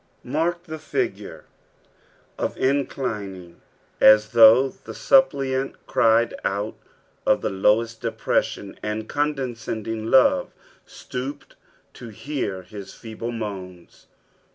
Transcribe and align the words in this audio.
Hark 0.27 0.63
the 0.63 0.79
figure 0.79 1.45
of 2.39 2.57
inclining, 2.57 3.61
as 3.99 4.29
though 4.29 4.69
the 4.69 4.95
suppliant 4.95 5.75
cried 5.85 6.33
out 6.43 6.75
of 7.23 7.41
the 7.41 7.51
lowest 7.51 8.01
depresdon, 8.01 8.79
and 8.81 9.07
condescending 9.07 10.09
love 10.09 10.53
stooped 10.87 11.55
to 11.93 12.09
hoar 12.09 12.63
his 12.63 12.95
feeble 12.95 13.31
moans. 13.31 14.07